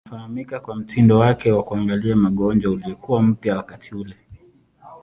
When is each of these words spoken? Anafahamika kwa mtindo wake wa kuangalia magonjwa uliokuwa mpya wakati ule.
Anafahamika 0.05 0.59
kwa 0.59 0.75
mtindo 0.75 1.19
wake 1.19 1.51
wa 1.51 1.63
kuangalia 1.63 2.15
magonjwa 2.15 2.71
uliokuwa 2.71 3.21
mpya 3.21 3.57
wakati 3.57 3.95
ule. 3.95 4.15